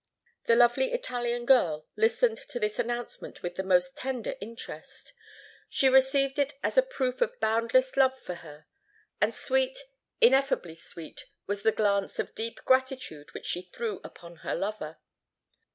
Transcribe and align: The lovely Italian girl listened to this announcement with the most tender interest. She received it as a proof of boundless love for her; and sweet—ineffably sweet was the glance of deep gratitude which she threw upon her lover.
The 0.45 0.55
lovely 0.55 0.93
Italian 0.93 1.45
girl 1.45 1.85
listened 1.95 2.37
to 2.49 2.59
this 2.59 2.79
announcement 2.79 3.43
with 3.43 3.53
the 3.53 3.61
most 3.63 3.95
tender 3.95 4.33
interest. 4.41 5.13
She 5.69 5.89
received 5.89 6.39
it 6.39 6.55
as 6.63 6.75
a 6.75 6.81
proof 6.81 7.21
of 7.21 7.39
boundless 7.39 7.95
love 7.95 8.17
for 8.17 8.33
her; 8.41 8.65
and 9.21 9.31
sweet—ineffably 9.31 10.73
sweet 10.73 11.25
was 11.45 11.61
the 11.61 11.71
glance 11.71 12.17
of 12.17 12.33
deep 12.33 12.61
gratitude 12.65 13.31
which 13.35 13.45
she 13.45 13.61
threw 13.61 14.01
upon 14.03 14.37
her 14.37 14.55
lover. 14.55 14.97